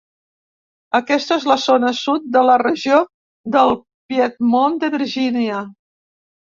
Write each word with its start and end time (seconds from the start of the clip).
Aquesta 0.99 1.37
és 1.41 1.45
la 1.51 1.57
zona 1.65 1.91
sud 1.99 2.25
de 2.37 2.43
la 2.49 2.57
regió 2.63 3.05
del 3.59 3.77
Piedmont 3.85 4.85
de 4.85 4.95
Virginia. 5.01 5.65